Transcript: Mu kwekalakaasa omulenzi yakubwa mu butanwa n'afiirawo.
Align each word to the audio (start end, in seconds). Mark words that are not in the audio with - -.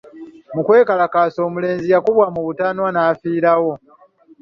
Mu 0.55 0.61
kwekalakaasa 0.65 1.39
omulenzi 1.47 1.87
yakubwa 1.93 2.25
mu 2.35 2.41
butanwa 2.47 2.87
n'afiirawo. 2.91 3.73